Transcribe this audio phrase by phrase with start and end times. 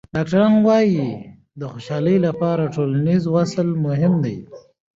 [0.15, 1.07] ډاکټران وايي
[1.59, 4.37] د خوشحالۍ لپاره ټولنیز وصل مهم دی.